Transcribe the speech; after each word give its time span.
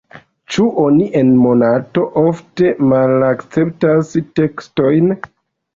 Ĉu 0.53 0.63
oni 0.83 1.03
en 1.19 1.29
Monato 1.43 2.07
ofte 2.23 2.73
malakceptas 2.95 4.15
tekstojn? 4.43 5.17